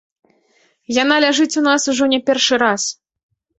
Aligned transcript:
Яна 1.03 1.15
ляжыць 1.27 1.57
у 1.63 1.63
нас 1.69 1.81
ужо 1.95 2.09
не 2.17 2.23
першы 2.33 2.61
раз. 2.67 2.81